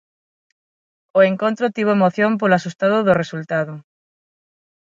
[1.19, 3.73] O encontro tivo emoción polo axustado do resultado.